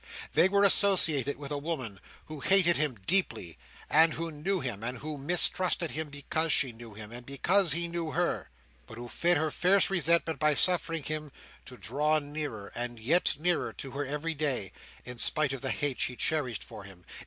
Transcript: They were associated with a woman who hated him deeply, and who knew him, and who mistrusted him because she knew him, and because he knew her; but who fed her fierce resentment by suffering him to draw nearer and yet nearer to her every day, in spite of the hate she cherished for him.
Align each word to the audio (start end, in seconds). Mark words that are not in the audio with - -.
They 0.33 0.49
were 0.49 0.63
associated 0.63 1.37
with 1.37 1.51
a 1.51 1.59
woman 1.59 1.99
who 2.25 2.39
hated 2.39 2.75
him 2.75 2.95
deeply, 3.05 3.59
and 3.87 4.13
who 4.15 4.31
knew 4.31 4.59
him, 4.59 4.83
and 4.83 4.97
who 4.97 5.15
mistrusted 5.19 5.91
him 5.91 6.09
because 6.09 6.51
she 6.51 6.71
knew 6.71 6.95
him, 6.95 7.11
and 7.11 7.23
because 7.23 7.73
he 7.73 7.87
knew 7.87 8.09
her; 8.09 8.49
but 8.87 8.97
who 8.97 9.07
fed 9.07 9.37
her 9.37 9.51
fierce 9.51 9.91
resentment 9.91 10.39
by 10.39 10.55
suffering 10.55 11.03
him 11.03 11.31
to 11.67 11.77
draw 11.77 12.17
nearer 12.17 12.71
and 12.73 12.99
yet 12.99 13.35
nearer 13.37 13.73
to 13.73 13.91
her 13.91 14.03
every 14.03 14.33
day, 14.33 14.71
in 15.05 15.19
spite 15.19 15.53
of 15.53 15.61
the 15.61 15.69
hate 15.69 15.99
she 15.99 16.15
cherished 16.15 16.63
for 16.63 16.83
him. 16.83 17.05